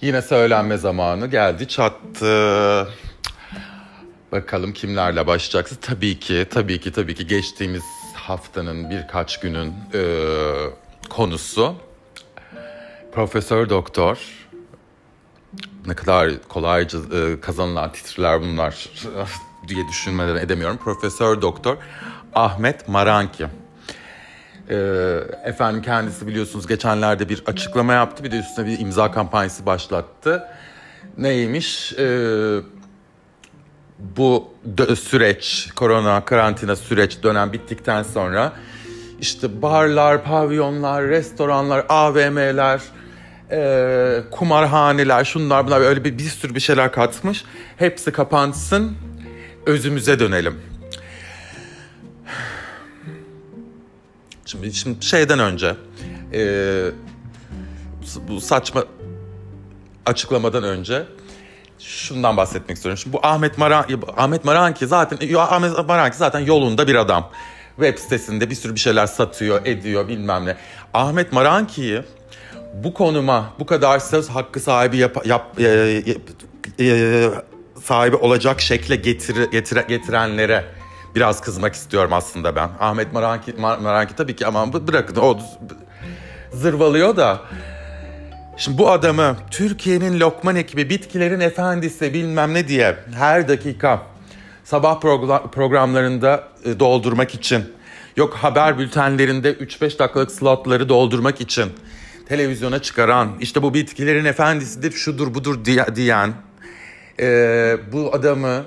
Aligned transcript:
Yine 0.00 0.22
söylenme 0.22 0.76
zamanı 0.76 1.26
geldi 1.26 1.68
çattı. 1.68 2.88
Bakalım 4.32 4.72
kimlerle 4.72 5.26
başlayacaksın? 5.26 5.78
Tabii 5.80 6.18
ki, 6.20 6.46
tabii 6.50 6.80
ki, 6.80 6.92
tabii 6.92 7.14
ki 7.14 7.26
geçtiğimiz 7.26 7.82
haftanın 8.14 8.90
birkaç 8.90 9.40
günün 9.40 9.74
e, 9.94 10.02
konusu 11.08 11.74
Profesör 13.12 13.68
Doktor. 13.68 14.18
Ne 15.86 15.94
kadar 15.94 16.30
kolayca 16.48 16.98
e, 16.98 17.40
kazanılan 17.40 17.92
titriler 17.92 18.40
bunlar 18.40 18.88
diye 19.68 19.88
düşünmeden 19.88 20.36
edemiyorum. 20.36 20.76
Profesör 20.76 21.42
Doktor 21.42 21.76
Ahmet 22.34 22.88
Maranki. 22.88 23.46
E, 24.70 24.74
efendim 25.44 25.82
kendisi 25.82 26.26
biliyorsunuz 26.26 26.66
geçenlerde 26.66 27.28
bir 27.28 27.42
açıklama 27.46 27.92
yaptı. 27.92 28.24
Bir 28.24 28.30
de 28.30 28.38
üstüne 28.38 28.66
bir 28.66 28.78
imza 28.78 29.10
kampanyası 29.10 29.66
başlattı. 29.66 30.44
Neymiş? 31.18 31.92
Eee 31.92 32.60
bu 33.98 34.48
süreç, 35.00 35.68
korona, 35.76 36.24
karantina 36.24 36.76
süreç 36.76 37.22
dönem 37.22 37.52
bittikten 37.52 38.02
sonra 38.02 38.52
işte 39.20 39.62
barlar, 39.62 40.24
pavyonlar, 40.24 41.04
restoranlar, 41.04 41.86
AVM'ler, 41.88 42.80
e, 43.50 44.20
kumarhaneler, 44.30 45.24
şunlar 45.24 45.66
bunlar 45.66 45.80
öyle 45.80 46.04
bir, 46.04 46.18
bir 46.18 46.24
sürü 46.24 46.54
bir 46.54 46.60
şeyler 46.60 46.92
katmış. 46.92 47.44
Hepsi 47.76 48.12
kapansın, 48.12 48.96
özümüze 49.66 50.18
dönelim. 50.18 50.60
Şimdi, 54.48 54.74
şimdi 54.74 55.04
şeyden 55.04 55.38
önce, 55.38 55.74
e, 56.32 56.40
bu 58.28 58.40
saçma 58.40 58.84
açıklamadan 60.06 60.62
önce 60.62 61.02
şundan 61.78 62.36
bahsetmek 62.36 62.76
istiyorum. 62.76 62.98
Şimdi 62.98 63.16
bu 63.16 63.26
Ahmet 63.26 63.58
Maran 63.58 63.84
Ahmet 64.16 64.44
Maranki 64.44 64.86
zaten 64.86 65.34
Ahmet 65.36 65.88
Maranki 65.88 66.16
zaten 66.16 66.40
yolunda 66.40 66.86
bir 66.88 66.94
adam. 66.94 67.30
Web 67.76 67.98
sitesinde 67.98 68.50
bir 68.50 68.54
sürü 68.54 68.74
bir 68.74 68.80
şeyler 68.80 69.06
satıyor, 69.06 69.66
ediyor 69.66 70.08
bilmem 70.08 70.46
ne. 70.46 70.56
Ahmet 70.94 71.32
Maranki'yi 71.32 72.02
bu 72.74 72.94
konuma 72.94 73.54
bu 73.58 73.66
kadar 73.66 73.98
söz 73.98 74.28
hakkı 74.28 74.60
sahibi 74.60 74.96
yap, 74.96 75.26
yap 75.26 75.60
e, 75.60 76.02
e, 76.78 76.84
e, 76.84 77.30
sahibi 77.82 78.16
olacak 78.16 78.60
şekle 78.60 78.96
getir, 78.96 79.50
getire, 79.50 79.84
getirenlere 79.88 80.77
biraz 81.18 81.40
kızmak 81.40 81.74
istiyorum 81.74 82.12
aslında 82.12 82.56
ben. 82.56 82.70
Ahmet 82.80 83.12
Maranki, 83.12 83.52
Maranki 83.58 84.16
tabii 84.16 84.36
ki 84.36 84.46
ama 84.46 84.72
bırakın 84.72 85.16
o 85.16 85.38
zırvalıyor 86.52 87.16
da 87.16 87.40
Şimdi 88.56 88.78
bu 88.78 88.90
adamı 88.90 89.36
Türkiye'nin 89.50 90.20
Lokman 90.20 90.56
ekibi, 90.56 90.90
bitkilerin 90.90 91.40
efendisi 91.40 92.14
bilmem 92.14 92.54
ne 92.54 92.68
diye 92.68 92.96
her 93.14 93.48
dakika 93.48 94.02
sabah 94.64 95.00
programlarında 95.52 96.48
e, 96.64 96.80
doldurmak 96.80 97.34
için, 97.34 97.64
yok 98.16 98.34
haber 98.34 98.78
bültenlerinde 98.78 99.52
3-5 99.52 99.98
dakikalık 99.98 100.30
slotları 100.30 100.88
doldurmak 100.88 101.40
için 101.40 101.72
televizyona 102.28 102.82
çıkaran, 102.82 103.28
işte 103.40 103.62
bu 103.62 103.74
bitkilerin 103.74 104.24
efendisidir, 104.24 104.92
şudur 104.92 105.34
budur 105.34 105.64
diyen 105.94 106.32
e, 107.20 107.76
bu 107.92 108.14
adamı 108.14 108.64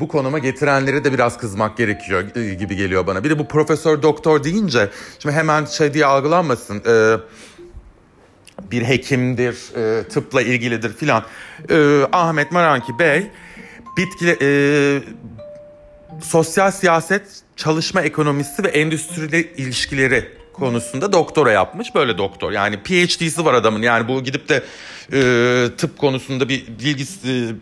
bu 0.00 0.08
konuma 0.08 0.38
getirenlere 0.38 1.04
de 1.04 1.12
biraz 1.12 1.38
kızmak 1.38 1.76
gerekiyor 1.76 2.36
e, 2.36 2.54
gibi 2.54 2.76
geliyor 2.76 3.06
bana. 3.06 3.24
Bir 3.24 3.30
de 3.30 3.38
bu 3.38 3.48
profesör 3.48 4.02
doktor 4.02 4.44
deyince 4.44 4.88
şimdi 5.18 5.34
hemen 5.34 5.64
şey 5.64 5.94
diye 5.94 6.06
algılanmasın. 6.06 6.82
Eee 6.86 7.18
bir 8.70 8.82
hekimdir, 8.82 9.76
e, 9.76 10.08
tıpla 10.08 10.42
ilgilidir 10.42 10.92
filan. 10.92 11.24
E, 11.70 12.06
Ahmet 12.12 12.52
Maranki 12.52 12.98
Bey 12.98 13.26
bitki 13.96 14.36
e, 14.42 14.48
sosyal 16.22 16.70
siyaset, 16.70 17.22
çalışma 17.56 18.02
ekonomisi 18.02 18.64
ve 18.64 18.68
endüstriyle 18.68 19.52
ilişkileri 19.52 20.28
konusunda 20.52 21.12
doktora 21.12 21.52
yapmış. 21.52 21.94
Böyle 21.94 22.18
doktor 22.18 22.52
yani 22.52 22.82
PhD'si 22.82 23.44
var 23.44 23.54
adamın 23.54 23.82
yani 23.82 24.08
bu 24.08 24.24
gidip 24.24 24.48
de 24.48 24.62
e, 25.12 25.68
tıp 25.76 25.98
konusunda 25.98 26.48
bir 26.48 26.66
bilgisi 26.66 27.54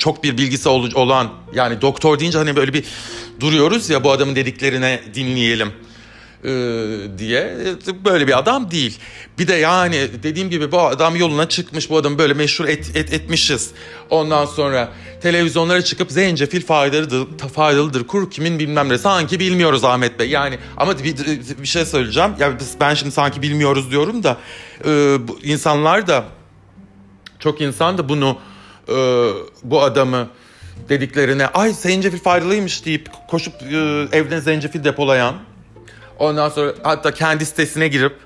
çok 0.00 0.24
bir 0.24 0.38
bilgisi 0.38 0.68
olan 0.68 1.28
yani 1.54 1.80
doktor 1.80 2.18
deyince 2.18 2.38
hani 2.38 2.56
böyle 2.56 2.72
bir 2.72 2.84
duruyoruz 3.40 3.90
ya 3.90 4.04
bu 4.04 4.12
adamın 4.12 4.36
dediklerine 4.36 5.00
dinleyelim 5.14 5.72
diye 7.18 7.56
e, 7.88 8.04
böyle 8.04 8.26
bir 8.26 8.38
adam 8.38 8.70
değil. 8.70 8.98
Bir 9.38 9.48
de 9.48 9.54
yani 9.54 10.08
dediğim 10.22 10.50
gibi 10.50 10.72
bu 10.72 10.80
adam 10.80 11.16
yoluna 11.16 11.48
çıkmış 11.48 11.90
bu 11.90 11.96
adam 11.96 12.18
böyle 12.18 12.34
meşhur 12.34 12.64
et, 12.64 12.96
et, 12.96 13.12
etmişiz. 13.12 13.70
Ondan 14.10 14.44
sonra 14.44 14.92
televizyonlara 15.22 15.82
çıkıp 15.82 16.10
zencefil 16.10 16.66
faydalıdır, 16.66 17.48
faydalıdır 17.54 18.06
kur 18.06 18.30
kimin 18.30 18.58
bilmem 18.58 18.88
ne 18.88 18.98
sanki 18.98 19.40
bilmiyoruz 19.40 19.84
Ahmet 19.84 20.18
Bey. 20.18 20.30
Yani 20.30 20.58
ama 20.76 20.98
bir, 20.98 21.16
bir 21.62 21.66
şey 21.66 21.84
söyleyeceğim. 21.84 22.30
Ya 22.38 22.52
ben 22.80 22.94
şimdi 22.94 23.12
sanki 23.12 23.42
bilmiyoruz 23.42 23.90
diyorum 23.90 24.22
da 24.22 24.36
insanlar 25.42 26.06
da 26.06 26.24
çok 27.38 27.60
insan 27.60 27.98
da 27.98 28.08
bunu 28.08 28.38
e, 28.90 29.30
bu 29.62 29.82
adamı 29.82 30.28
dediklerine 30.88 31.46
ay 31.46 31.72
zencefil 31.72 32.18
faydalıymış 32.18 32.86
deyip 32.86 33.08
koşup 33.28 33.54
e, 33.62 33.76
evden 34.12 34.40
zencefil 34.40 34.84
depolayan 34.84 35.34
Ondan 36.20 36.48
sonra 36.48 36.72
hatta 36.82 37.14
kendi 37.14 37.46
sitesine 37.46 37.88
girip 37.88 38.16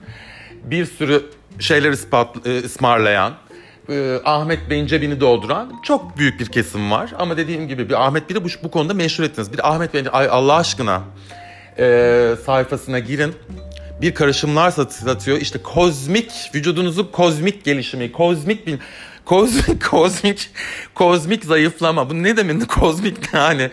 bir 0.65 0.87
sürü 0.87 1.23
şeyler 1.59 1.91
ispat, 1.91 2.47
e, 2.47 2.59
ısmarlayan, 2.59 3.33
e, 3.89 4.19
Ahmet 4.25 4.71
Bey'in 4.71 4.87
cebini 4.87 5.21
dolduran 5.21 5.73
çok 5.83 6.19
büyük 6.19 6.41
bir 6.41 6.47
kesim 6.47 6.91
var. 6.91 7.13
Ama 7.19 7.37
dediğim 7.37 7.69
gibi 7.69 7.89
bir 7.89 8.05
Ahmet 8.05 8.31
Bey'i 8.31 8.45
bu, 8.45 8.49
bu 8.63 8.71
konuda 8.71 8.95
meşhur 8.95 9.25
ettiniz. 9.25 9.53
Bir 9.53 9.73
Ahmet 9.73 9.95
Bey'in 9.95 10.07
Allah 10.13 10.55
aşkına 10.55 11.03
e, 11.79 12.37
sayfasına 12.47 12.99
girin. 12.99 13.35
Bir 14.01 14.15
karışımlar 14.15 14.71
satıyor. 14.71 15.39
İşte 15.39 15.63
kozmik, 15.63 16.51
vücudunuzun 16.55 17.09
kozmik 17.13 17.65
gelişimi, 17.65 18.13
kozmik 18.13 18.67
bir 18.67 18.79
kozmik 19.25 19.85
kozmik 19.91 20.51
kozmik 20.95 21.45
zayıflama. 21.45 22.11
Bu 22.11 22.23
ne 22.23 22.37
demek 22.37 22.69
kozmik 22.81 23.35
yani? 23.35 23.71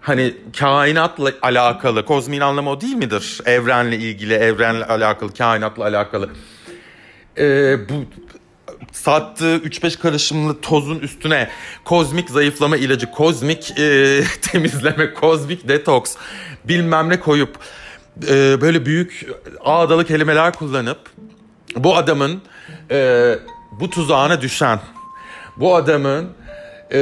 hani 0.00 0.34
kainatla 0.58 1.32
alakalı, 1.42 2.04
kozmin 2.04 2.40
anlamı 2.40 2.70
o 2.70 2.80
değil 2.80 2.94
midir? 2.94 3.40
Evrenle 3.46 3.96
ilgili, 3.96 4.34
evrenle 4.34 4.84
alakalı, 4.84 5.34
kainatla 5.34 5.84
alakalı. 5.84 6.30
Ee, 7.38 7.88
bu 7.88 8.04
sattığı 8.92 9.56
3-5 9.56 9.98
karışımlı 9.98 10.60
tozun 10.60 10.98
üstüne 10.98 11.50
kozmik 11.84 12.30
zayıflama 12.30 12.76
ilacı, 12.76 13.10
kozmik 13.10 13.78
e, 13.78 14.20
temizleme, 14.42 15.14
kozmik 15.14 15.68
detoks 15.68 16.16
bilmem 16.64 17.08
ne 17.08 17.20
koyup 17.20 17.56
e, 18.28 18.60
böyle 18.60 18.86
büyük 18.86 19.26
ağdalı 19.60 20.04
kelimeler 20.04 20.52
kullanıp 20.52 20.98
bu 21.76 21.96
adamın 21.96 22.42
e, 22.90 23.34
bu 23.72 23.90
tuzağına 23.90 24.40
düşen, 24.40 24.80
bu 25.56 25.76
adamın 25.76 26.30
e, 26.92 26.98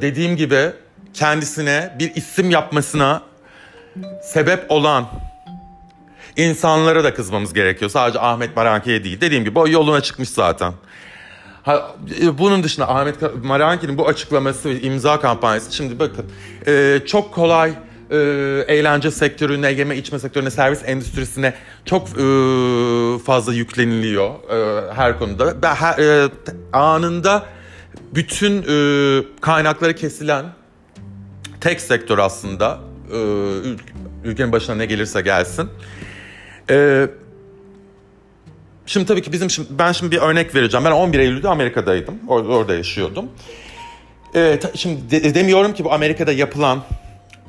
dediğim 0.00 0.36
gibi 0.36 0.72
kendisine 1.14 1.96
bir 1.98 2.14
isim 2.14 2.50
yapmasına 2.50 3.22
sebep 4.22 4.70
olan 4.70 5.06
insanlara 6.36 7.04
da 7.04 7.14
kızmamız 7.14 7.54
gerekiyor. 7.54 7.90
Sadece 7.90 8.20
Ahmet 8.20 8.56
Maranki'ye 8.56 9.04
değil. 9.04 9.20
Dediğim 9.20 9.44
gibi 9.44 9.58
o 9.58 9.68
yoluna 9.68 10.00
çıkmış 10.00 10.28
zaten. 10.28 10.72
Ha, 11.62 11.96
e, 12.22 12.38
bunun 12.38 12.62
dışında 12.62 12.88
Ahmet 12.88 13.44
Maranki'nin 13.44 13.98
bu 13.98 14.08
açıklaması 14.08 14.68
imza 14.68 15.20
kampanyası 15.20 15.74
şimdi 15.74 15.98
bakın 15.98 16.26
e, 16.66 17.00
çok 17.06 17.34
kolay 17.34 17.72
e, 18.10 18.16
eğlence 18.68 19.10
sektörüne, 19.10 19.72
yeme 19.72 19.96
içme 19.96 20.18
sektörüne, 20.18 20.50
servis 20.50 20.82
endüstrisine 20.86 21.54
çok 21.84 22.08
e, 22.08 22.14
fazla 23.24 23.54
yükleniliyor 23.54 24.30
e, 24.30 24.92
her 24.94 25.18
konuda. 25.18 25.62
Ben, 25.62 25.74
her, 25.74 25.98
e, 25.98 26.28
anında 26.72 27.46
bütün 28.14 28.62
e, 28.62 29.22
kaynakları 29.40 29.94
kesilen 29.94 30.46
tek 31.60 31.80
sektör 31.80 32.18
aslında 32.18 32.78
e, 33.12 33.18
ülkenin 34.24 34.52
başına 34.52 34.76
ne 34.76 34.86
gelirse 34.86 35.20
gelsin. 35.20 35.68
E, 36.70 37.06
şimdi 38.86 39.06
tabii 39.06 39.22
ki 39.22 39.32
bizim 39.32 39.50
şimdi, 39.50 39.68
ben 39.70 39.92
şimdi 39.92 40.16
bir 40.16 40.20
örnek 40.20 40.54
vereceğim. 40.54 40.84
Ben 40.84 40.90
11 40.90 41.18
Eylül'de 41.18 41.48
Amerika'daydım. 41.48 42.14
Or, 42.28 42.44
orada 42.44 42.74
yaşıyordum. 42.74 43.28
E, 44.34 44.60
şimdi 44.74 45.10
de, 45.10 45.34
demiyorum 45.34 45.74
ki 45.74 45.84
bu 45.84 45.92
Amerika'da 45.92 46.32
yapılan 46.32 46.82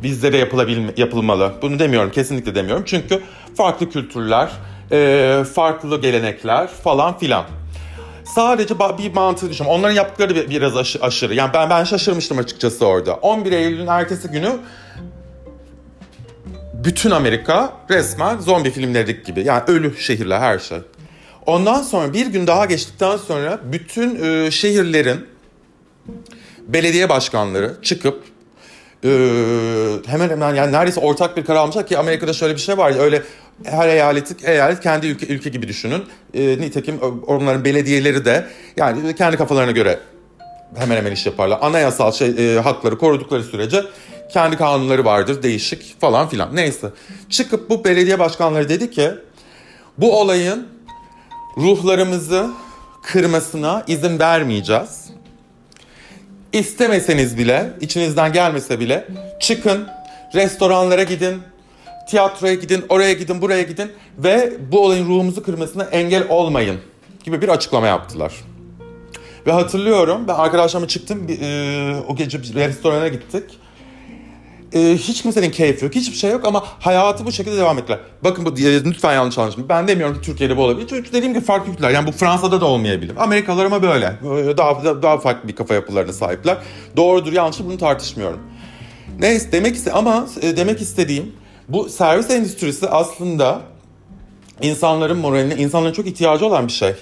bizde 0.04 0.34
de 0.34 0.38
yapılabilme, 0.38 0.92
yapılmalı. 0.98 1.54
Bunu 1.62 1.80
demiyorum, 1.80 2.12
kesinlikle 2.12 2.56
demiyorum. 2.56 2.84
Çünkü 2.86 3.22
farklı 3.58 3.90
kültürler, 3.90 4.50
e, 4.92 5.44
farklı 5.54 6.02
gelenekler 6.02 6.68
falan 6.68 7.18
filan. 7.18 7.46
Sadece 8.36 8.76
bir 8.80 9.14
mantığı 9.14 9.50
düşünüyorum. 9.50 9.80
Onların 9.80 9.96
yaptıkları 9.96 10.50
biraz 10.50 10.98
aşırı. 11.02 11.36
Yani 11.36 11.54
ben 11.54 11.70
ben 11.70 11.84
şaşırmıştım 11.84 12.38
açıkçası 12.38 12.86
orada. 12.86 13.14
11 13.14 13.52
Eylül'ün 13.52 13.88
ertesi 13.88 14.28
günü 14.28 14.50
bütün 16.74 17.12
Amerika 17.12 17.74
resmen 17.90 18.38
zombi 18.38 18.72
filmlerdeki 18.72 19.24
gibi. 19.24 19.46
Yani 19.46 19.64
ölü 19.68 19.98
şehirler 19.98 20.40
her 20.40 20.60
şey. 20.60 20.78
Ondan 21.46 21.82
sonra 21.82 22.14
bir 22.14 22.26
gün 22.28 22.48
daha 22.48 22.66
geçtikten 22.66 23.18
sonra 23.18 23.60
bütün 23.64 24.24
e, 24.24 24.52
şehirlerin 24.52 25.26
belediye 26.68 27.10
başkanları 27.10 27.76
çıkıp 27.82 28.24
e, 29.04 29.10
hemen 30.08 30.30
hemen 30.30 30.56
yani 30.56 30.72
neredeyse 30.72 31.00
ortak 31.00 31.38
bir 31.38 31.46
karar 31.46 31.60
almışlar 31.60 31.88
ki 31.88 31.98
Amerika'da 31.98 32.34
şöyle 32.34 32.54
bir 32.54 32.60
şey 32.60 32.78
var 32.78 32.92
ya 32.92 32.98
öyle 32.98 33.24
her 33.64 33.88
eyaleti 33.88 34.46
eyalet 34.46 34.80
kendi 34.80 35.08
ülke, 35.08 35.28
ülke 35.28 35.50
gibi 35.50 35.68
düşünün. 35.68 36.04
E, 36.34 36.42
nitekim 36.42 37.00
onların 37.28 37.66
belediyeleri 37.66 38.26
de 38.26 38.48
yani 38.78 39.16
kendi 39.16 39.38
kafalarına 39.38 39.72
göre 39.72 40.00
hemen 40.76 40.98
hemen 40.98 41.12
iş 41.12 41.26
yaparlar. 41.26 41.60
Anayasal 41.62 42.12
şey, 42.12 42.56
e, 42.56 42.60
hakları 42.60 42.98
korudukları 42.98 43.44
sürece 43.44 43.84
kendi 44.34 44.58
kanunları 44.58 45.06
vardır 45.06 45.44
değişik 45.44 46.02
falan 46.02 46.30
filan. 46.30 46.56
Neyse 46.56 46.88
çıkıp 47.30 47.70
bu 47.70 47.84
belediye 47.84 48.20
başkanları 48.20 48.70
dedi 48.70 48.92
ki 48.92 49.12
bu 49.98 50.20
olayın 50.20 50.68
ruhlarımızı 51.58 52.50
kırmasına 53.04 53.84
izin 53.88 54.20
vermeyeceğiz. 54.20 55.10
İstemeseniz 56.54 57.38
bile, 57.38 57.70
içinizden 57.82 58.34
gelmese 58.34 58.80
bile 58.80 59.08
çıkın, 59.40 59.88
restoranlara 60.36 61.04
gidin, 61.04 61.42
tiyatroya 62.10 62.54
gidin, 62.54 62.86
oraya 62.90 63.14
gidin, 63.14 63.42
buraya 63.42 63.64
gidin 63.64 63.92
ve 64.18 64.54
bu 64.72 64.86
olayın 64.86 65.08
ruhumuzu 65.08 65.44
kırmasına 65.44 65.84
engel 65.84 66.24
olmayın 66.30 66.78
gibi 67.24 67.42
bir 67.42 67.50
açıklama 67.50 67.88
yaptılar. 67.88 68.34
Ve 69.48 69.52
hatırlıyorum 69.52 70.28
ben 70.28 70.34
arkadaşlarımla 70.34 70.88
çıktım 70.88 71.28
e, 71.42 71.96
o 72.08 72.16
gece 72.16 72.42
bir 72.42 72.56
restorana 72.56 73.08
gittik. 73.08 73.44
E, 74.74 74.98
hiç 74.98 75.22
kimsenin 75.22 75.52
keyfi 75.52 75.86
yok, 75.86 75.96
hiçbir 75.96 76.18
şey 76.18 76.32
yok 76.32 76.46
ama 76.46 76.64
hayatı 76.80 77.26
bu 77.26 77.32
şekilde 77.32 77.58
devam 77.58 77.78
ettiler. 77.78 78.00
Bakın 78.24 78.46
bu 78.46 78.56
lütfen 78.86 79.14
yanlış 79.14 79.38
anlaşılmayın. 79.38 79.70
Ben 79.70 79.88
demiyorum 79.88 80.16
ki 80.16 80.22
Türkiye'de 80.22 80.58
bu 80.58 80.64
olabilir. 80.64 80.88
Çünkü 80.90 81.14
dediğim 81.14 81.34
gibi 81.34 81.46
farklı 81.46 81.72
ülkeler. 81.72 81.90
Yani 81.90 82.08
bu 82.08 82.12
Fransa'da 82.12 82.62
da 82.62 82.66
olmayabilir. 82.66 83.14
Amerikalılar 83.18 83.66
ama 83.66 83.82
böyle. 83.82 84.14
Daha, 84.58 85.02
daha 85.02 85.18
farklı 85.18 85.50
bir 85.50 85.56
kafa 85.56 85.74
yapılarına 85.74 86.14
sahipler. 86.14 86.58
Doğrudur 86.98 87.34
yanlış 87.34 87.60
bunu 87.60 87.78
tartışmıyorum. 87.78 88.40
Neyse 89.20 89.52
demek 89.52 89.76
iste 89.76 89.92
ama 89.92 90.28
e, 90.42 90.58
demek 90.58 90.82
istediğim 90.82 91.32
bu 91.70 91.90
servis 91.90 92.30
endüstrisi 92.30 92.90
aslında 92.90 93.62
insanların 94.62 95.18
moraline, 95.18 95.56
insanların 95.56 95.94
çok 95.94 96.08
ihtiyacı 96.08 96.46
olan 96.46 96.68
bir 96.68 96.74
şey. 96.74 96.94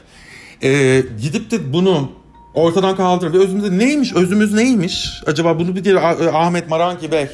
Ee, 0.64 1.04
gidip 1.22 1.52
de 1.52 1.74
bunu 1.74 2.12
ortadan 2.54 2.96
kaldırıp 2.96 3.36
özümüzde 3.36 3.78
neymiş, 3.78 4.14
özümüz 4.14 4.54
neymiş? 4.54 5.08
Acaba 5.26 5.60
bunu 5.60 5.76
bir 5.76 5.84
diğer 5.84 5.96
Ahmet 6.34 6.70
Maranki 6.70 7.12
Bey, 7.12 7.28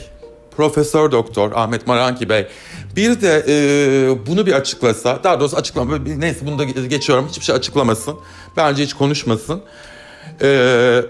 Profesör 0.56 1.12
Doktor 1.12 1.52
Ahmet 1.56 1.88
Maranki 1.88 2.30
Bey 2.30 2.48
bir 2.96 3.22
de 3.22 3.46
e, 3.48 4.28
bunu 4.28 4.46
bir 4.46 4.54
açıklasa, 4.54 5.20
daha 5.24 5.40
doğrusu 5.40 5.58
açıklama, 5.58 5.98
neyse 5.98 6.40
bunu 6.46 6.60
da 6.60 6.64
geçiyorum, 6.64 7.28
hiçbir 7.28 7.46
şey 7.46 7.56
açıklamasın. 7.56 8.16
Bence 8.58 8.84
hiç 8.84 8.94
konuşmasın. 8.94 9.62
E, 10.42 11.02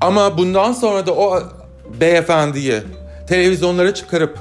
ama 0.00 0.38
bundan 0.38 0.72
sonra 0.72 1.06
da 1.06 1.14
o 1.14 1.42
beyefendiyi 2.00 2.80
televizyonlara 3.28 3.94
çıkarıp 3.94 4.38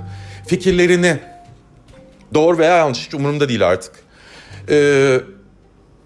fikirlerini 0.48 1.20
doğru 2.34 2.58
veya 2.58 2.78
yanlış 2.78 3.06
hiç 3.06 3.14
umurumda 3.14 3.50
değil 3.50 3.68
artık. 3.68 3.92
Ee, 4.70 5.20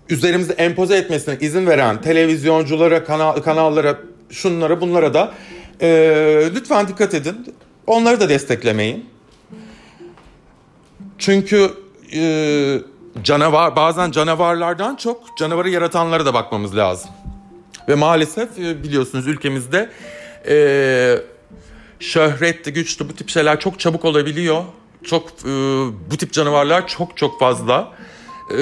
üzerimize 0.10 0.54
empoze 0.54 0.98
etmesine 0.98 1.38
izin 1.42 1.68
veren 1.68 2.02
televizyonculara, 2.02 3.04
kanal, 3.04 3.42
kanallara, 3.42 3.98
şunlara 4.30 4.82
bunlara 4.82 5.14
da 5.14 5.34
e, 5.82 5.90
lütfen 6.56 6.88
dikkat 6.88 7.14
edin. 7.14 7.56
Onları 7.90 8.20
da 8.20 8.30
desteklemeyin. 8.30 9.10
Çünkü 11.18 11.74
e, 12.14 12.82
canavar 13.24 13.76
bazen 13.76 14.12
canavarlardan 14.12 14.96
çok 14.96 15.38
canavarı 15.38 15.70
yaratanlara 15.70 16.26
da 16.26 16.34
bakmamız 16.34 16.78
lazım. 16.78 17.10
Ve 17.88 17.96
maalesef 17.96 18.60
e, 18.60 18.84
biliyorsunuz 18.84 19.28
ülkemizde 19.28 19.90
e, 20.48 20.56
şöhretli, 22.00 22.74
güçlü 22.74 23.10
bu 23.10 23.16
tip 23.16 23.30
şeyler 23.30 23.60
çok 23.60 23.80
çabuk 23.80 24.06
olabiliyor. 24.06 24.64
Çok 25.04 25.30
e, 25.30 25.52
bu 26.12 26.18
tip 26.18 26.34
canavarlar 26.34 26.88
çok 26.88 27.18
çok 27.18 27.40
fazla 27.40 27.92
e, 28.58 28.62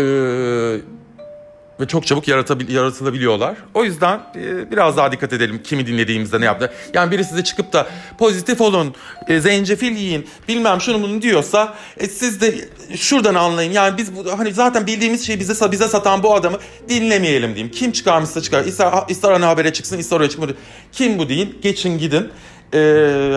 ve 1.79 1.87
çok 1.87 2.07
çabuk 2.07 2.27
yaratabil, 2.27 2.69
yaratılabiliyorlar. 2.69 3.57
O 3.73 3.83
yüzden 3.83 4.19
e, 4.35 4.71
biraz 4.71 4.97
daha 4.97 5.11
dikkat 5.11 5.33
edelim 5.33 5.61
kimi 5.63 5.87
dinlediğimizde 5.87 6.41
ne 6.41 6.45
yaptı. 6.45 6.73
Yani 6.93 7.11
biri 7.11 7.23
size 7.23 7.43
çıkıp 7.43 7.73
da 7.73 7.87
pozitif 8.17 8.61
olun, 8.61 8.95
e, 9.27 9.39
zencefil 9.39 9.97
yiyin, 9.97 10.27
bilmem 10.47 10.81
şunu 10.81 11.01
bunu 11.01 11.21
diyorsa 11.21 11.75
e, 11.97 12.07
siz 12.07 12.41
de 12.41 12.55
şuradan 12.95 13.35
anlayın. 13.35 13.71
Yani 13.71 13.97
biz 13.97 14.11
hani 14.37 14.53
zaten 14.53 14.87
bildiğimiz 14.87 15.27
şeyi 15.27 15.39
bize 15.39 15.71
bize 15.71 15.87
satan 15.87 16.23
bu 16.23 16.35
adamı 16.35 16.57
dinlemeyelim 16.89 17.55
diyeyim. 17.55 17.71
Kim 17.71 17.91
çıkarmışsa 17.91 18.41
çıkar. 18.41 18.65
İster, 18.65 18.93
ister 19.09 19.31
ana 19.31 19.47
habere 19.47 19.73
çıksın, 19.73 19.97
ister 19.97 20.17
oraya 20.17 20.29
çıkmadı. 20.29 20.55
Kim 20.91 21.19
bu 21.19 21.29
değil? 21.29 21.55
Geçin 21.61 21.97
gidin 21.97 22.29
e, 22.73 22.79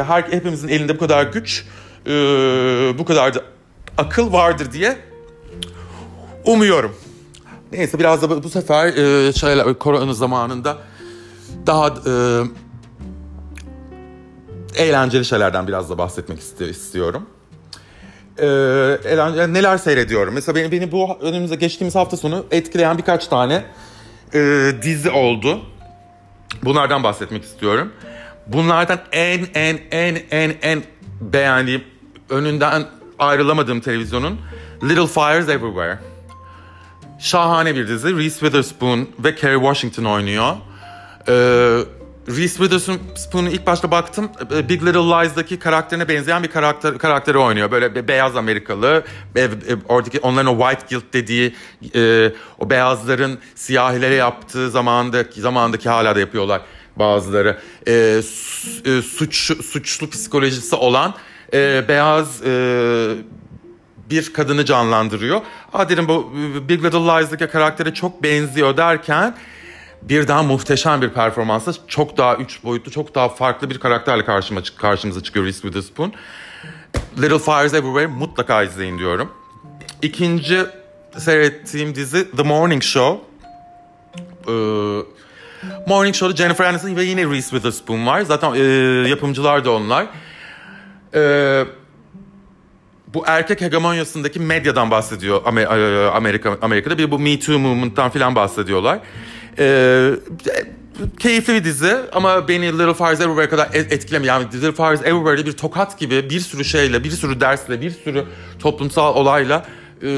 her 0.06 0.22
hepimizin 0.22 0.68
elinde 0.68 0.94
bu 0.94 0.98
kadar 0.98 1.24
güç, 1.24 1.64
e, 2.06 2.10
bu 2.98 3.04
kadar 3.04 3.34
da 3.34 3.42
akıl 3.98 4.32
vardır 4.32 4.72
diye 4.72 4.96
umuyorum. 6.44 6.96
Neyse 7.72 7.98
biraz 7.98 8.22
da 8.22 8.42
bu 8.42 8.48
sefer 8.48 8.86
e, 8.86 9.32
şeyler, 9.32 9.74
korona 9.74 10.12
zamanında 10.12 10.78
daha 11.66 11.88
e, 11.88 12.42
eğlenceli 14.76 15.24
şeylerden 15.24 15.68
biraz 15.68 15.90
da 15.90 15.98
bahsetmek 15.98 16.40
istiyorum. 16.70 17.26
Ee, 18.38 18.46
eğlenceli, 19.04 19.54
neler 19.54 19.78
seyrediyorum? 19.78 20.34
Mesela 20.34 20.54
beni, 20.56 20.72
beni 20.72 20.92
bu 20.92 21.18
önümüzde 21.20 21.54
geçtiğimiz 21.54 21.94
hafta 21.94 22.16
sonu 22.16 22.46
etkileyen 22.50 22.98
birkaç 22.98 23.26
tane 23.26 23.64
e, 24.34 24.70
dizi 24.82 25.10
oldu. 25.10 25.60
Bunlardan 26.62 27.02
bahsetmek 27.02 27.44
istiyorum. 27.44 27.92
Bunlardan 28.46 28.98
en 29.12 29.46
en 29.54 29.78
en 29.90 30.18
en 30.30 30.54
en 30.62 30.82
beğendiğim 31.20 31.84
önünden 32.30 32.84
ayrılamadığım 33.18 33.80
televizyonun 33.80 34.40
Little 34.82 35.06
Fires 35.06 35.48
Everywhere. 35.48 35.98
Şahane 37.20 37.74
bir 37.74 37.88
dizi. 37.88 38.16
Reese 38.16 38.40
Witherspoon 38.40 39.08
ve 39.18 39.34
Kerry 39.34 39.54
Washington 39.54 40.04
oynuyor. 40.04 40.56
Ee, 41.28 41.32
Reese 42.28 42.56
Witherspoon'u 42.56 43.48
ilk 43.48 43.66
başta 43.66 43.90
baktım 43.90 44.30
e, 44.54 44.68
Big 44.68 44.82
Little 44.82 45.00
Lies'daki 45.00 45.58
karakterine 45.58 46.08
benzeyen 46.08 46.42
bir 46.42 46.48
karakter 46.48 46.98
karakteri 46.98 47.38
oynuyor. 47.38 47.70
Böyle 47.70 48.08
beyaz 48.08 48.36
Amerikalı, 48.36 49.04
oradaki 49.88 50.20
onların 50.20 50.56
o 50.56 50.58
white 50.58 50.86
guilt 50.90 51.12
dediği 51.12 51.54
e, 51.94 52.32
o 52.58 52.70
beyazların 52.70 53.38
siyahilere 53.54 54.14
yaptığı 54.14 54.70
zamandaki 54.70 55.40
zamandaki 55.40 55.88
hala 55.88 56.16
da 56.16 56.20
yapıyorlar 56.20 56.60
bazıları 56.96 57.58
e, 57.86 57.92
e, 57.92 59.02
suç 59.02 59.64
suçlu 59.64 60.10
psikolojisi 60.10 60.74
olan 60.76 61.14
e, 61.54 61.88
beyaz 61.88 62.42
e, 62.46 63.14
bir 64.10 64.32
kadını 64.32 64.64
canlandırıyor. 64.64 65.40
Aa 65.72 65.88
dedim 65.88 66.08
bu 66.08 66.32
Big 66.68 66.84
Little 66.84 66.98
Lies'daki 66.98 67.46
karaktere 67.46 67.94
çok 67.94 68.22
benziyor 68.22 68.76
derken 68.76 69.34
bir 70.02 70.28
daha 70.28 70.42
muhteşem 70.42 71.02
bir 71.02 71.08
performansla 71.08 71.72
çok 71.86 72.16
daha 72.16 72.36
üç 72.36 72.64
boyutlu, 72.64 72.90
çok 72.90 73.14
daha 73.14 73.28
farklı 73.28 73.70
bir 73.70 73.78
karakterle 73.78 74.24
karşıma, 74.24 74.60
karşımıza 74.76 75.22
çıkıyor 75.22 75.46
Reese 75.46 75.60
Witherspoon. 75.60 76.12
Little 77.18 77.38
Fires 77.38 77.74
Everywhere 77.74 78.06
mutlaka 78.06 78.62
izleyin 78.62 78.98
diyorum. 78.98 79.32
İkinci 80.02 80.66
seyrettiğim 81.18 81.94
dizi 81.94 82.36
The 82.36 82.42
Morning 82.42 82.82
Show. 82.82 83.20
Ee, 84.48 84.52
Morning 85.86 86.14
Show'da 86.14 86.36
Jennifer 86.36 86.64
Aniston 86.64 86.96
ve 86.96 87.04
yine 87.04 87.24
Reese 87.30 87.50
Witherspoon 87.50 88.06
var. 88.06 88.20
Zaten 88.20 88.54
e, 88.54 88.58
yapımcılar 89.08 89.64
da 89.64 89.70
onlar. 89.70 90.06
E, 91.14 91.64
bu 93.14 93.24
erkek 93.26 93.60
hegemonyasındaki 93.60 94.40
medyadan 94.40 94.90
bahsediyor 94.90 95.56
e, 95.56 96.10
Amerika 96.10 96.58
Amerika'da. 96.62 96.98
Bir 96.98 97.10
bu 97.10 97.18
Me 97.18 97.38
Too 97.38 97.58
movement'tan 97.58 98.10
falan 98.10 98.34
bahsediyorlar. 98.34 98.98
E, 99.58 100.10
keyifli 101.18 101.54
bir 101.54 101.64
dizi 101.64 101.96
ama 102.12 102.48
beni 102.48 102.72
Little 102.72 102.94
Fires 102.94 103.20
Everywhere 103.20 103.48
kadar 103.48 103.68
etkilemiyor. 103.74 104.34
Yani 104.34 104.46
Little 104.52 104.72
Fires 104.72 105.00
Everywhere'de 105.00 105.46
bir 105.46 105.52
tokat 105.52 105.98
gibi 105.98 106.30
bir 106.30 106.40
sürü 106.40 106.64
şeyle, 106.64 107.04
bir 107.04 107.10
sürü 107.10 107.40
dersle, 107.40 107.80
bir 107.80 107.90
sürü 107.90 108.24
toplumsal 108.58 109.16
olayla 109.16 109.64
e, 110.02 110.10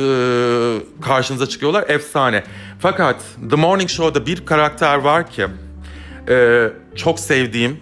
karşınıza 1.03 1.47
çıkıyorlar. 1.47 1.85
Efsane. 1.89 2.45
Fakat 2.81 3.17
The 3.51 3.57
Morning 3.57 3.91
Show'da 3.91 4.27
bir 4.27 4.47
karakter 4.47 4.99
var 4.99 5.31
ki 5.31 5.47
e, 6.29 6.69
çok 6.97 7.21
sevdiğim 7.21 7.81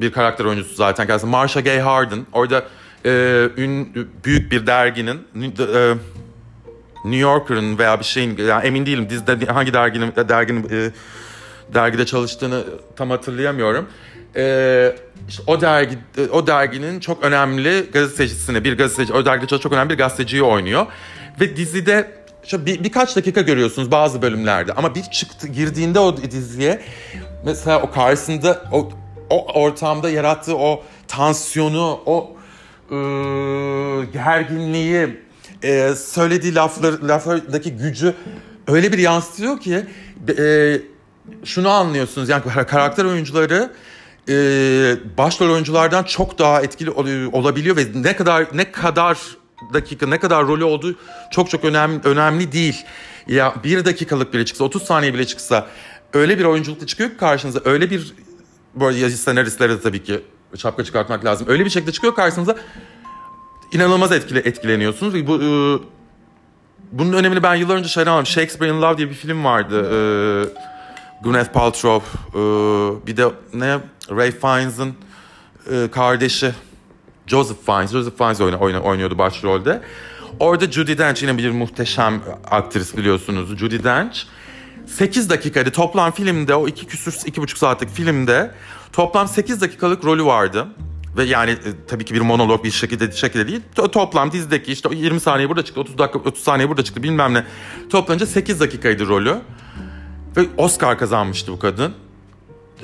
bir 0.00 0.12
karakter 0.12 0.44
oyuncusu 0.44 0.74
zaten 0.74 1.06
kendisi. 1.06 1.26
Marsha 1.26 1.60
Gay 1.60 1.78
Harden. 1.78 2.26
Orada 2.32 2.64
e, 3.04 3.48
ün, 3.56 4.08
büyük 4.24 4.52
bir 4.52 4.66
derginin 4.66 5.18
e, 5.74 5.94
New 7.04 7.16
Yorker'ın 7.16 7.78
veya 7.78 7.98
bir 7.98 8.04
şeyin 8.04 8.36
yani 8.36 8.66
emin 8.66 8.86
değilim 8.86 9.10
dizide 9.10 9.46
hangi 9.46 9.72
derginin 9.72 10.12
derginin 10.28 10.68
e, 10.70 10.90
dergide 11.74 12.06
çalıştığını 12.06 12.64
tam 12.96 13.10
hatırlayamıyorum. 13.10 13.88
E, 14.36 14.96
işte 15.28 15.42
o 15.46 15.60
dergi 15.60 15.98
o 16.32 16.46
derginin 16.46 17.00
çok 17.00 17.24
önemli 17.24 17.90
gazetecisini 17.92 18.64
bir 18.64 18.78
gazeteci 18.78 19.12
o 19.12 19.24
dergide 19.24 19.58
çok 19.58 19.72
önemli 19.72 19.90
bir 19.90 19.98
gazeteciyi 19.98 20.42
oynuyor 20.42 20.86
ve 21.40 21.56
dizide 21.56 22.10
işte 22.44 22.66
bir, 22.66 22.84
birkaç 22.84 23.16
dakika 23.16 23.40
görüyorsunuz 23.40 23.90
bazı 23.90 24.22
bölümlerde 24.22 24.72
ama 24.72 24.94
bir 24.94 25.02
çıktı 25.02 25.48
girdiğinde 25.48 25.98
o 25.98 26.16
diziye 26.16 26.80
mesela 27.44 27.82
o 27.82 27.90
karşısında 27.90 28.62
o, 28.72 28.90
o 29.30 29.60
ortamda 29.60 30.10
yarattığı 30.10 30.56
o 30.56 30.82
tansiyonu 31.08 32.00
o 32.06 32.36
e, 32.92 32.96
gerginliği 34.12 35.16
e, 35.62 35.94
söylediği 35.94 36.54
laflar, 36.54 36.92
laflardaki 36.92 37.72
gücü 37.76 38.14
öyle 38.66 38.92
bir 38.92 38.98
yansıtıyor 38.98 39.60
ki 39.60 39.84
e, 40.38 40.76
şunu 41.44 41.68
anlıyorsunuz 41.68 42.28
yani 42.28 42.42
karakter 42.42 43.04
oyuncuları 43.04 43.70
e, 44.28 44.34
başrol 45.18 45.50
oyunculardan 45.50 46.04
çok 46.04 46.38
daha 46.38 46.62
etkili 46.62 46.90
olabiliyor 47.30 47.76
ve 47.76 47.86
ne 47.94 48.16
kadar 48.16 48.46
ne 48.54 48.72
kadar 48.72 49.18
dakika 49.74 50.06
ne 50.06 50.20
kadar 50.20 50.46
rolü 50.46 50.64
olduğu 50.64 50.96
çok 51.30 51.50
çok 51.50 51.64
önemli 51.64 52.00
önemli 52.04 52.52
değil. 52.52 52.84
Ya 53.26 53.54
bir 53.64 53.84
dakikalık 53.84 54.34
bile 54.34 54.44
çıksa 54.44 54.64
30 54.64 54.82
saniye 54.82 55.14
bile 55.14 55.26
çıksa 55.26 55.66
öyle 56.12 56.38
bir 56.38 56.44
oyunculukla 56.44 56.86
çıkıyor 56.86 57.10
ki 57.10 57.16
karşınıza 57.16 57.60
öyle 57.64 57.90
bir 57.90 58.14
böyle 58.74 58.98
yazı 58.98 59.16
senaristlere 59.16 59.72
de 59.72 59.80
tabii 59.80 60.02
ki 60.02 60.20
şapka 60.56 60.84
çıkartmak 60.84 61.24
lazım. 61.24 61.46
Öyle 61.50 61.64
bir 61.64 61.70
şekilde 61.70 61.92
çıkıyor 61.92 62.14
karşınıza 62.14 62.56
inanılmaz 63.72 64.12
etkile, 64.12 64.38
etkileniyorsunuz. 64.38 65.26
Bu, 65.26 65.36
e, 65.36 65.48
bunun 66.92 67.12
önemini 67.12 67.42
ben 67.42 67.54
yıllar 67.54 67.76
önce 67.76 67.88
şeyden 67.88 68.10
anladım. 68.10 68.26
Shakespeare 68.26 68.72
in 68.72 68.82
Love 68.82 68.98
diye 68.98 69.08
bir 69.10 69.14
film 69.14 69.44
vardı. 69.44 69.80
E, 69.80 69.98
Gwyneth 71.24 71.52
Paltrow. 71.52 72.18
E, 72.28 72.40
bir 73.06 73.16
de 73.16 73.24
ne? 73.54 73.78
Ray 74.10 74.30
Fiennes'ın 74.30 74.94
e, 75.70 75.88
kardeşi. 75.90 76.52
Joseph 77.26 77.66
Fiennes. 77.66 77.92
Joseph 77.92 78.18
Fiennes 78.18 78.40
oyna, 78.40 78.56
oyna, 78.56 78.80
oynuyordu 78.80 79.18
başrolde. 79.18 79.80
Orada 80.40 80.72
Judy 80.72 80.98
Dench 80.98 81.22
yine 81.22 81.38
bir 81.38 81.50
muhteşem 81.50 82.20
aktris 82.50 82.96
biliyorsunuz. 82.96 83.58
Judy 83.58 83.84
Dench. 83.84 84.18
8 84.86 85.30
dakikaydı 85.30 85.70
toplam 85.70 86.12
filmde 86.12 86.54
o 86.54 86.68
iki 86.68 86.86
küsür 86.86 87.14
iki 87.26 87.42
buçuk 87.42 87.58
saatlik 87.58 87.90
filmde 87.90 88.50
toplam 88.92 89.28
8 89.28 89.60
dakikalık 89.60 90.04
rolü 90.04 90.24
vardı. 90.24 90.66
Ve 91.16 91.24
yani 91.24 91.50
e, 91.50 91.86
tabii 91.88 92.04
ki 92.04 92.14
bir 92.14 92.20
monolog 92.20 92.64
bir 92.64 92.70
şekilde 92.70 93.12
şekilde 93.12 93.48
değil. 93.48 93.60
To- 93.76 93.90
toplam 93.90 94.32
dizideki 94.32 94.72
işte 94.72 94.88
20 94.92 95.20
saniye 95.20 95.48
burada 95.48 95.64
çıktı, 95.64 95.80
30 95.80 95.98
dakika 95.98 96.18
30 96.18 96.42
saniye 96.42 96.68
burada 96.68 96.84
çıktı 96.84 97.02
bilmem 97.02 97.34
ne. 97.34 97.44
Toplanınca 97.90 98.26
8 98.26 98.60
dakikaydı 98.60 99.06
rolü. 99.08 99.36
Ve 100.36 100.40
Oscar 100.56 100.98
kazanmıştı 100.98 101.52
bu 101.52 101.58
kadın. 101.58 101.94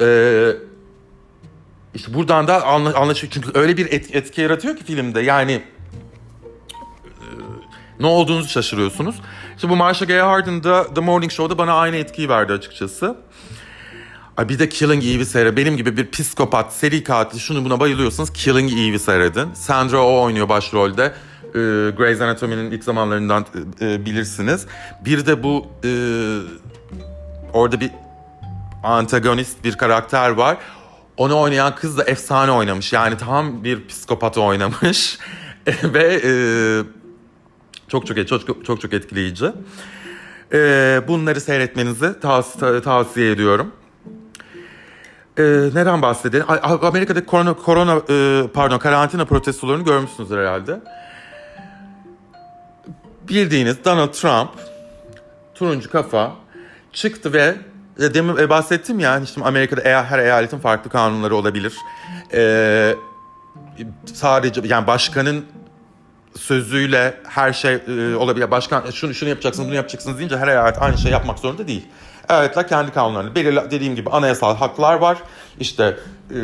Ee, 0.01 0.53
işte 1.95 2.15
buradan 2.15 2.49
da 2.49 2.67
anla, 2.67 2.95
anlaşılıyor. 2.95 3.33
Çünkü 3.33 3.59
öyle 3.59 3.77
bir 3.77 3.87
et, 3.87 4.15
etki 4.17 4.41
yaratıyor 4.41 4.77
ki 4.77 4.85
filmde. 4.85 5.21
Yani 5.21 5.63
ne 8.01 8.07
olduğunuzu 8.07 8.49
şaşırıyorsunuz. 8.49 9.17
İşte 9.57 9.69
bu 9.69 9.77
Marsha 9.77 10.05
Gay 10.05 10.19
Harden'da 10.19 10.95
The 10.95 11.01
Morning 11.01 11.33
Show'da 11.33 11.59
bana 11.59 11.75
aynı 11.75 11.97
etkiyi 11.97 12.29
verdi 12.29 12.53
açıkçası. 12.53 13.17
Ay 14.37 14.49
bir 14.49 14.59
de 14.59 14.69
Killing 14.69 15.05
Eve'i 15.05 15.27
seyredin. 15.27 15.57
Benim 15.57 15.77
gibi 15.77 15.97
bir 15.97 16.11
psikopat, 16.11 16.73
seri 16.73 17.05
katil 17.05 17.39
şunu 17.39 17.65
buna 17.65 17.81
bayılıyorsanız 17.81 18.33
Killing 18.33 18.73
Eve'i 18.73 18.99
seyredin. 18.99 19.55
Sandra 19.55 19.99
Oh 19.99 20.23
oynuyor 20.23 20.49
başrolde. 20.49 21.15
Ee, 21.49 21.51
Grey's 21.97 22.21
Anatomy'nin 22.21 22.71
ilk 22.71 22.85
zamanlarından 22.85 23.47
e, 23.81 24.07
bilirsiniz. 24.07 24.67
Bir 25.05 25.27
de 25.27 25.43
bu 25.43 25.67
e, 25.85 25.91
orada 27.53 27.81
bir 27.81 27.91
antagonist 28.83 29.65
bir 29.65 29.77
karakter 29.77 30.31
var. 30.31 30.57
Onu 31.17 31.39
oynayan 31.39 31.75
kız 31.75 31.99
da 31.99 32.05
efsane 32.05 32.51
oynamış. 32.51 32.93
Yani 32.93 33.17
tam 33.17 33.65
bir 33.65 33.87
psikopat 33.89 34.39
oynamış. 34.39 35.19
Ve 35.83 36.21
e, 36.25 36.31
çok 37.89 38.07
çok 38.07 38.29
çok 38.29 38.65
çok 38.67 38.81
çok 38.81 38.93
etkileyici. 38.93 39.53
E, 40.53 40.59
bunları 41.09 41.41
seyretmenizi 41.41 42.05
tavs- 42.07 42.83
tavsiye 42.83 43.31
ediyorum. 43.31 43.73
E, 45.39 45.43
neden 45.75 46.03
bahsedelim? 46.03 46.47
Amerika'da 46.83 47.27
korona, 47.27 47.55
korona 47.55 48.01
e, 48.11 48.47
pardon 48.55 48.79
karantina 48.79 49.25
protestolarını 49.25 49.85
görmüşsünüzdür 49.85 50.39
herhalde. 50.39 50.81
Bildiğiniz 53.29 53.85
Donald 53.85 54.13
Trump 54.13 54.51
turuncu 55.55 55.91
kafa 55.91 56.33
çıktı 56.93 57.33
ve 57.33 57.55
demin 58.15 58.37
e, 58.37 58.51
bahsettim 58.51 58.99
ya 58.99 59.21
işte 59.21 59.45
Amerika'da 59.45 60.03
her 60.03 60.19
eyaletin 60.19 60.59
farklı 60.59 60.91
kanunları 60.91 61.37
olabilir. 61.37 61.75
Ee, 62.33 62.95
sadece 64.15 64.61
yani 64.65 64.87
başkanın 64.87 65.45
sözüyle 66.39 67.15
her 67.29 67.53
şey 67.53 67.75
e, 67.75 68.17
olabilir. 68.17 68.51
Başkan 68.51 68.91
şunu 68.91 69.15
şunu 69.15 69.29
yapacaksınız, 69.29 69.69
bunu 69.69 69.77
yapacaksınız 69.77 70.19
deyince 70.19 70.37
her 70.37 70.49
eyalet 70.49 70.83
aynı 70.83 70.99
şey 70.99 71.13
yapmak 71.13 71.39
zorunda 71.39 71.69
değil. 71.69 71.87
Eyaletler 72.31 72.69
kendi 72.69 72.93
kanunlarını 72.93 73.35
belirli 73.35 73.61
dediğim 73.71 73.95
gibi 73.95 74.11
anayasal 74.11 74.57
haklar 74.57 74.95
var. 74.95 75.19
İşte 75.61 75.97
e, 76.31 76.41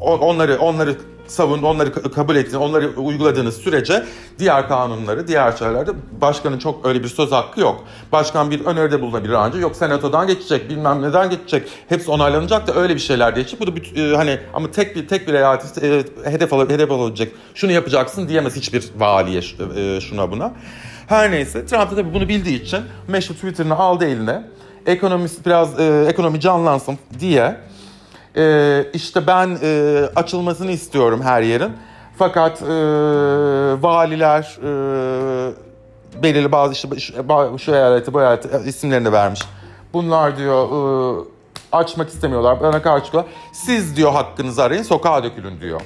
onları 0.00 0.58
onları 0.58 0.96
savun, 1.26 1.62
onları 1.62 1.92
kabul 1.92 2.36
ettiğiniz, 2.36 2.54
onları 2.54 2.88
uyguladığınız 2.88 3.56
sürece 3.56 4.06
diğer 4.38 4.68
kanunları, 4.68 5.28
diğer 5.28 5.52
şeylerde 5.52 5.90
başkanın 6.20 6.58
çok 6.58 6.86
öyle 6.86 7.02
bir 7.02 7.08
söz 7.08 7.32
hakkı 7.32 7.60
yok. 7.60 7.84
Başkan 8.12 8.50
bir 8.50 8.64
öneride 8.64 9.00
bulunabilir 9.00 9.32
ancak 9.32 9.62
yok 9.62 9.76
senatodan 9.76 10.26
geçecek, 10.26 10.70
bilmem 10.70 11.02
neden 11.02 11.30
geçecek. 11.30 11.68
Hepsi 11.88 12.10
onaylanacak 12.10 12.66
da 12.66 12.74
öyle 12.74 12.94
bir 12.94 13.00
şeyler 13.00 13.36
değişecek. 13.36 13.60
Bu 13.60 13.66
da 13.66 13.76
bir, 13.76 13.96
e, 13.96 14.16
hani 14.16 14.38
ama 14.54 14.70
tek 14.70 14.96
bir 14.96 15.08
tek 15.08 15.28
bir 15.28 15.34
eyalet 15.34 15.82
e, 15.82 16.04
hedef 16.30 16.52
al, 16.52 16.68
hedef 16.68 16.90
alacak. 16.90 17.28
Şunu 17.54 17.72
yapacaksın 17.72 18.28
diyemez 18.28 18.56
hiçbir 18.56 18.84
valiye 18.98 19.42
e, 19.76 20.00
şuna 20.00 20.30
buna. 20.30 20.52
Her 21.06 21.30
neyse 21.30 21.66
Trump 21.66 21.90
da 21.90 21.94
tabii 21.96 22.14
bunu 22.14 22.28
bildiği 22.28 22.62
için 22.62 22.80
meşhur 23.08 23.34
Twitter'ını 23.34 23.76
aldı 23.76 24.04
eline. 24.04 24.42
Ekonomist 24.86 25.46
biraz 25.46 25.80
e, 25.80 26.06
ekonomi 26.08 26.40
canlansın 26.40 26.98
diye 27.20 27.56
e, 28.36 28.84
işte 28.92 29.26
ben 29.26 29.58
e, 29.62 30.00
açılmasını 30.16 30.70
istiyorum 30.70 31.22
her 31.22 31.42
yerin. 31.42 31.72
Fakat 32.18 32.62
e, 32.62 32.66
valiler 33.82 34.58
e, 34.62 36.22
belirli 36.22 36.52
bazı 36.52 36.72
işte 36.72 37.00
şu, 37.00 37.58
şu 37.58 37.74
eyaleti 37.74 38.14
bu 38.14 38.20
eyaleti 38.20 38.48
e, 38.48 38.68
isimlerini 38.68 39.12
vermiş. 39.12 39.40
Bunlar 39.92 40.36
diyor 40.36 40.68
e, 40.68 41.24
açmak 41.72 42.08
istemiyorlar 42.08 42.60
bana 42.60 42.82
karşı 42.82 43.24
siz 43.52 43.96
diyor 43.96 44.12
hakkınızı 44.12 44.62
arayın 44.62 44.82
sokağa 44.82 45.24
dökülün 45.24 45.60
diyor. 45.60 45.80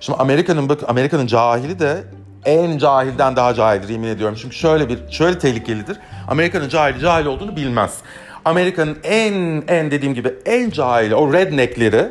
Şimdi 0.00 0.18
Amerika'nın 0.18 0.68
bak 0.68 0.78
Amerika'nın 0.88 1.26
cahili 1.26 1.78
de 1.78 2.04
en 2.44 2.78
cahilden 2.78 3.36
daha 3.36 3.54
cahildir 3.54 3.88
yemin 3.88 4.08
ediyorum. 4.08 4.36
Çünkü 4.42 4.56
şöyle 4.56 4.88
bir 4.88 5.10
şöyle 5.10 5.38
tehlikelidir. 5.38 5.98
Amerika'nın 6.28 6.68
cahili 6.68 7.00
cahil 7.00 7.26
olduğunu 7.26 7.56
bilmez. 7.56 7.98
Amerika'nın 8.46 8.98
en 9.04 9.62
en 9.68 9.90
dediğim 9.90 10.14
gibi 10.14 10.34
en 10.46 10.70
cahili 10.70 11.14
o 11.14 11.32
redneckleri 11.32 12.08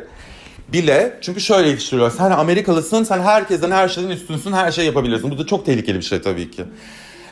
bile 0.68 1.18
çünkü 1.20 1.40
şöyle 1.40 1.68
yetiştiriyorlar. 1.68 2.16
Sen 2.18 2.30
Amerikalısın, 2.30 3.04
sen 3.04 3.20
herkesten 3.20 3.70
her 3.70 3.88
şeyden 3.88 4.10
üstünsün, 4.10 4.52
her 4.52 4.72
şey 4.72 4.86
yapabilirsin. 4.86 5.30
Bu 5.30 5.38
da 5.38 5.46
çok 5.46 5.66
tehlikeli 5.66 5.98
bir 5.98 6.02
şey 6.02 6.22
tabii 6.22 6.50
ki. 6.50 6.64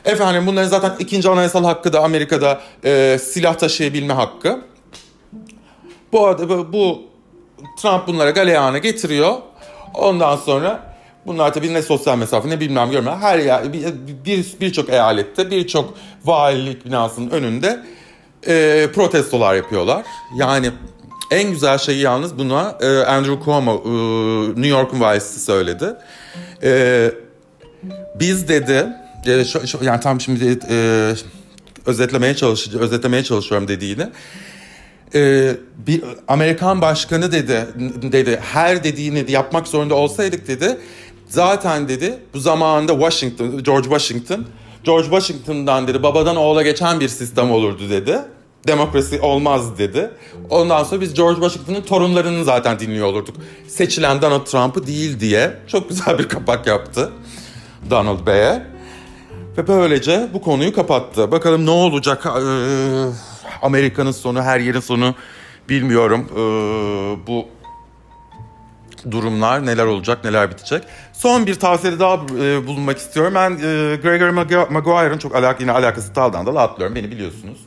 Efendim 0.05 0.47
bunların 0.47 0.69
zaten 0.69 0.93
ikinci 0.99 1.29
anayasal 1.29 1.63
hakkı 1.63 1.93
da 1.93 2.03
Amerika'da 2.03 2.61
e, 2.85 3.17
silah 3.21 3.55
taşıyabilme 3.57 4.13
hakkı. 4.13 4.61
Bu, 6.11 6.25
arada 6.25 6.73
bu 6.73 7.01
Trump 7.81 8.07
bunlara 8.07 8.29
galeyana 8.29 8.77
getiriyor. 8.77 9.35
Ondan 9.93 10.35
sonra 10.35 10.95
bunlar 11.25 11.53
tabii 11.53 11.73
ne 11.73 11.81
sosyal 11.81 12.17
mesafe 12.17 12.49
ne 12.49 12.59
bilmem 12.59 12.91
görmem. 12.91 13.17
Her 13.21 13.39
yer 13.39 13.73
birçok 13.73 14.85
bir, 14.85 14.87
bir 14.87 14.93
eyalette 14.93 15.51
birçok 15.51 15.93
valilik 16.25 16.85
binasının 16.85 17.29
önünde 17.29 17.83
e, 18.47 18.87
protestolar 18.95 19.55
yapıyorlar. 19.55 20.05
Yani 20.35 20.71
en 21.31 21.51
güzel 21.51 21.77
şeyi 21.77 22.01
yalnız 22.01 22.37
buna 22.37 22.77
e, 22.81 22.87
Andrew 22.87 23.45
Cuomo 23.45 23.83
e, 23.85 23.89
New 24.49 24.67
York'un 24.67 24.99
valisi 24.99 25.39
söyledi. 25.39 25.95
E, 26.63 27.11
biz 28.15 28.47
dedi 28.47 28.87
e, 29.25 29.45
şu, 29.45 29.67
şu, 29.67 29.83
yani 29.83 29.99
tam 29.99 30.21
şimdi 30.21 30.59
e, 30.69 31.11
özetlemeye 31.85 32.35
çalışacağım 32.35 32.83
özetlemeye 32.83 33.23
çalışıyorum 33.23 33.67
dediğini. 33.67 34.07
E, 35.15 35.51
bir 35.87 36.03
Amerikan 36.27 36.81
başkanı 36.81 37.31
dedi 37.31 37.67
dedi 38.01 38.39
her 38.53 38.83
dediğini 38.83 39.31
yapmak 39.31 39.67
zorunda 39.67 39.95
olsaydık 39.95 40.47
dedi. 40.47 40.77
Zaten 41.27 41.89
dedi 41.89 42.19
bu 42.33 42.39
zamanında 42.39 42.93
Washington 42.93 43.63
George 43.63 43.83
Washington 43.83 44.45
George 44.83 45.03
Washington'dan 45.03 45.87
dedi 45.87 46.03
babadan 46.03 46.35
oğula 46.35 46.63
geçen 46.63 46.99
bir 46.99 47.07
sistem 47.07 47.51
olurdu 47.51 47.89
dedi 47.89 48.19
demokrasi 48.67 49.21
olmaz 49.21 49.77
dedi. 49.77 50.11
Ondan 50.49 50.83
sonra 50.83 51.01
biz 51.01 51.13
George 51.13 51.41
Washington'ın 51.41 51.81
torunlarını 51.81 52.43
zaten 52.43 52.79
dinliyor 52.79 53.07
olurduk. 53.07 53.35
Seçilen 53.67 54.21
Donald 54.21 54.45
Trump'ı 54.45 54.87
değil 54.87 55.19
diye 55.19 55.53
çok 55.67 55.89
güzel 55.89 56.19
bir 56.19 56.27
kapak 56.27 56.67
yaptı 56.67 57.11
Donald 57.89 58.27
Bey'e. 58.27 58.63
Ve 59.57 59.67
böylece 59.67 60.27
bu 60.33 60.41
konuyu 60.41 60.73
kapattı. 60.73 61.31
Bakalım 61.31 61.65
ne 61.65 61.69
olacak 61.69 62.25
ee, 62.25 63.05
Amerika'nın 63.61 64.11
sonu, 64.11 64.41
her 64.41 64.59
yerin 64.59 64.79
sonu 64.79 65.15
bilmiyorum. 65.69 66.27
Ee, 66.31 66.37
bu 67.27 67.45
durumlar, 69.11 69.65
neler 69.65 69.85
olacak, 69.85 70.23
neler 70.23 70.51
bitecek. 70.51 70.83
Son 71.13 71.47
bir 71.47 71.55
tavsiyede 71.55 71.99
daha 71.99 72.15
e, 72.15 72.67
bulunmak 72.67 72.97
istiyorum. 72.97 73.33
Ben 73.35 73.51
e, 73.51 73.95
Gregory 73.95 74.31
Maguire'ın 74.69 75.17
çok 75.17 75.35
alak 75.35 75.61
yine 75.61 75.71
alakası 75.71 76.15
daldan 76.15 76.45
dala 76.45 76.61
atlıyorum. 76.61 76.95
Beni 76.95 77.11
biliyorsunuz. 77.11 77.57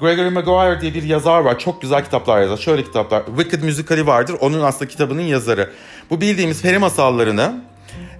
Gregory 0.00 0.30
Maguire 0.30 0.80
diye 0.80 0.94
bir 0.94 1.02
yazar 1.02 1.40
var. 1.40 1.58
Çok 1.58 1.82
güzel 1.82 2.04
kitaplar 2.04 2.42
yazar. 2.42 2.56
Şöyle 2.56 2.84
kitaplar. 2.84 3.26
Wicked 3.26 3.62
Musical'i 3.62 4.06
vardır. 4.06 4.36
Onun 4.40 4.60
aslında 4.60 4.88
kitabının 4.88 5.22
yazarı. 5.22 5.70
Bu 6.10 6.20
bildiğimiz 6.20 6.62
peri 6.62 6.78
masallarını 6.78 7.60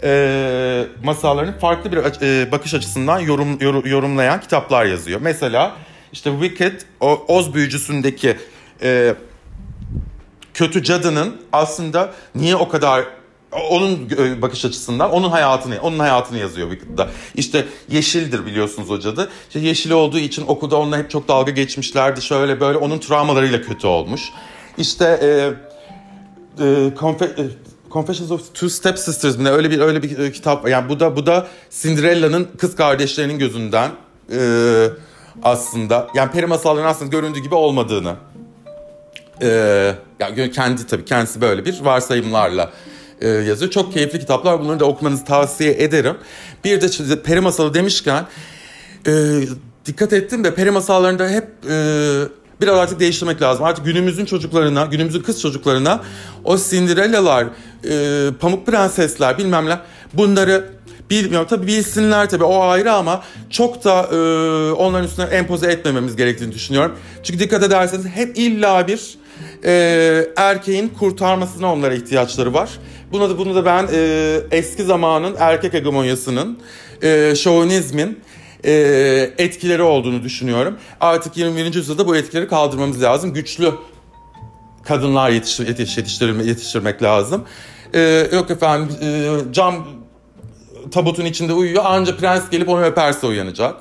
e, 0.03 0.85
masallarını 1.05 1.59
farklı 1.59 1.93
bir 1.93 1.99
e, 1.99 2.53
bakış 2.53 2.75
açısından 2.75 3.21
yorum, 3.21 3.61
yor, 3.61 3.85
yorumlayan 3.85 4.41
kitaplar 4.41 4.85
yazıyor. 4.85 5.21
Mesela 5.23 5.77
işte 6.13 6.31
Wicked, 6.31 6.81
o 7.01 7.25
Oz 7.29 7.55
büyücüsündeki 7.55 8.37
e, 8.83 9.15
kötü 10.55 10.83
cadının 10.83 11.37
aslında 11.53 12.13
niye 12.35 12.57
o 12.57 12.69
kadar 12.69 13.05
onun 13.53 14.11
bakış 14.43 14.65
açısından 14.65 15.11
onun 15.11 15.31
hayatını 15.31 15.79
onun 15.83 15.99
hayatını 15.99 16.39
yazıyor 16.39 16.71
Wicked'da. 16.71 17.09
İşte 17.35 17.67
yeşildir 17.91 18.47
biliyorsunuz 18.47 18.91
o 18.91 19.01
cadı. 19.01 19.31
İşte 19.49 19.61
yeşil 19.61 19.91
olduğu 19.91 20.19
için 20.19 20.45
okulda 20.47 20.77
onunla 20.77 20.99
hep 20.99 21.11
çok 21.11 21.29
dalga 21.29 21.51
geçmişlerdi. 21.51 22.23
Şöyle 22.23 22.61
böyle 22.61 22.79
onun 22.79 22.99
travmalarıyla 22.99 23.63
kötü 23.63 23.87
olmuş. 23.87 24.21
İşte 24.79 25.05
e, 25.23 25.29
e, 26.65 26.65
Confe- 26.89 27.43
e, 27.43 27.51
Confessions 27.91 28.31
of 28.31 28.55
Two 28.55 28.69
Step 28.69 28.99
Sisters 28.99 29.37
mi 29.37 29.49
öyle 29.49 29.71
bir 29.71 29.81
öyle 29.81 30.03
bir 30.03 30.19
e, 30.19 30.33
kitap 30.33 30.69
yani 30.69 30.89
bu 30.89 31.01
da 31.01 31.17
bu 31.17 31.27
da 31.27 31.47
Cinderella'nın 31.71 32.49
kız 32.59 32.77
kardeşlerinin 32.77 33.39
gözünden 33.39 33.91
e, 34.33 34.41
aslında 35.43 36.09
yani 36.15 36.31
peri 36.31 36.47
masallarının 36.47 36.89
aslında 36.89 37.11
göründüğü 37.11 37.41
gibi 37.41 37.55
olmadığını 37.55 38.15
e, 39.43 39.95
yani 40.21 40.51
kendi 40.51 40.87
tabii 40.87 41.05
kendisi 41.05 41.41
böyle 41.41 41.65
bir 41.65 41.81
varsayımlarla 41.81 42.73
e, 43.21 43.29
yazıyor. 43.29 43.71
Çok 43.71 43.93
keyifli 43.93 44.19
kitaplar. 44.19 44.61
Bunları 44.61 44.81
da 44.81 44.85
okumanızı 44.85 45.25
tavsiye 45.25 45.73
ederim. 45.73 46.17
Bir 46.65 46.81
de 46.81 47.23
peri 47.23 47.41
masalı 47.41 47.75
demişken 47.75 48.27
e, 49.07 49.13
dikkat 49.87 50.13
ettim 50.13 50.45
de 50.45 50.55
peri 50.55 50.71
masallarında 50.71 51.29
hep 51.29 51.45
e, 51.71 51.77
biraz 52.61 52.79
artık 52.79 53.01
değiştirmek 53.01 53.43
lazım. 53.43 53.65
Artık 53.65 53.85
günümüzün 53.85 54.25
çocuklarına, 54.25 54.87
günümüzün 54.87 55.23
kız 55.23 55.41
çocuklarına 55.41 56.03
o 56.45 56.59
Cinderella'lar, 56.59 57.47
e, 57.91 58.29
Pamuk 58.41 58.67
Prensesler 58.67 59.39
bilmem 59.39 59.67
ne 59.67 59.79
bunları 60.15 60.65
bilmiyorum 61.11 61.47
tabii 61.51 61.67
bilsinler 61.67 62.31
tabii 62.31 62.45
o 62.45 62.63
ayrı 62.63 62.93
ama 62.93 63.23
çok 63.51 63.85
da 63.85 64.09
e, 64.13 64.17
onların 64.73 65.07
üstüne 65.07 65.25
empoze 65.25 65.73
etmememiz 65.73 66.17
gerektiğini 66.17 66.53
düşünüyorum. 66.53 66.93
Çünkü 67.23 67.41
dikkat 67.41 67.63
ederseniz 67.63 68.07
hep 68.07 68.39
illa 68.39 68.89
bir 68.89 69.19
e, 69.65 70.29
erkeğin 70.37 70.89
kurtarmasına 70.89 71.73
onlara 71.73 71.95
ihtiyaçları 71.95 72.55
var. 72.55 72.71
Bunu 73.13 73.31
da 73.31 73.39
bunu 73.39 73.55
da 73.55 73.65
ben 73.65 73.89
e, 73.93 74.41
eski 74.51 74.83
zamanın 74.83 75.37
erkek 75.39 75.75
hegemonyasının, 75.75 76.59
e, 77.03 77.35
şovinizmin 77.37 78.21
e, 78.65 78.73
etkileri 79.39 79.83
olduğunu 79.83 80.23
düşünüyorum. 80.23 80.77
Artık 81.01 81.37
21. 81.37 81.75
yüzyılda 81.75 82.07
bu 82.07 82.17
etkileri 82.17 82.49
kaldırmamız 82.49 83.03
lazım. 83.03 83.35
Güçlü 83.35 83.73
kadınlar 84.85 85.31
yetiştir, 85.31 85.69
yetiş, 85.69 85.97
yetiştirme, 85.97 86.45
yetiştirmek 86.45 87.03
lazım. 87.03 87.45
E, 87.95 88.29
yok 88.33 88.51
efendim 88.51 88.97
e, 89.03 89.53
cam 89.53 89.87
tabutun 90.91 91.25
içinde 91.25 91.53
uyuyor 91.53 91.85
anca 91.85 92.17
prens 92.17 92.51
gelip 92.51 92.69
onu 92.69 92.85
öperse 92.85 93.27
uyanacak. 93.27 93.77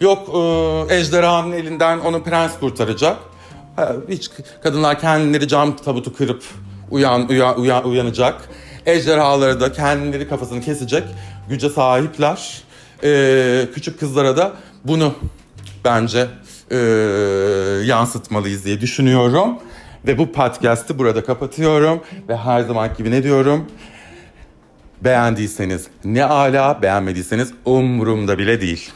Yok 0.00 0.28
e, 0.28 0.94
ejderhanın 0.96 1.52
elinden 1.52 1.98
onu 1.98 2.22
prens 2.22 2.58
kurtaracak. 2.60 3.16
Hiç 4.08 4.30
kadınlar 4.62 5.00
kendileri 5.00 5.48
cam 5.48 5.76
tabutu 5.76 6.14
kırıp 6.14 6.42
uyan, 6.90 7.28
uyan, 7.28 7.60
uyan 7.60 7.88
uyanacak. 7.88 8.48
Ejderhaları 8.86 9.60
da 9.60 9.72
kendileri 9.72 10.28
kafasını 10.28 10.60
kesecek 10.60 11.04
güce 11.48 11.68
sahipler. 11.68 12.62
Ee, 13.04 13.68
küçük 13.74 14.00
kızlara 14.00 14.36
da 14.36 14.52
bunu 14.84 15.14
bence 15.84 16.26
e, 16.70 16.76
yansıtmalıyız 17.84 18.64
diye 18.64 18.80
düşünüyorum. 18.80 19.58
Ve 20.06 20.18
bu 20.18 20.32
podcast'ı 20.32 20.98
burada 20.98 21.24
kapatıyorum. 21.24 22.00
Ve 22.28 22.36
her 22.36 22.60
zaman 22.60 22.90
gibi 22.98 23.10
ne 23.10 23.22
diyorum? 23.22 23.66
Beğendiyseniz 25.04 25.86
ne 26.04 26.24
ala, 26.24 26.82
beğenmediyseniz 26.82 27.52
umurumda 27.64 28.38
bile 28.38 28.60
değil. 28.60 28.90